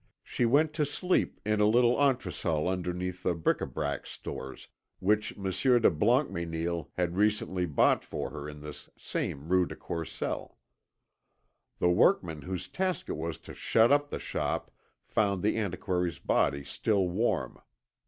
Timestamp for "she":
0.23-0.47